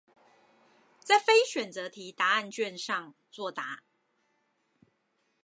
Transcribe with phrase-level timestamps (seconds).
[1.03, 3.83] 在非選擇題答案卷上作答